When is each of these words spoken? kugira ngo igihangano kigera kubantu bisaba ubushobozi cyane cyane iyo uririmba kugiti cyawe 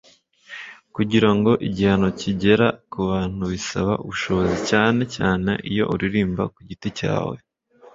kugira 0.95 1.29
ngo 1.35 1.51
igihangano 1.67 2.07
kigera 2.19 2.67
kubantu 2.91 3.43
bisaba 3.53 3.91
ubushobozi 4.03 4.57
cyane 4.69 5.01
cyane 5.15 5.51
iyo 5.71 5.83
uririmba 5.93 6.43
kugiti 6.55 6.87
cyawe 6.99 7.35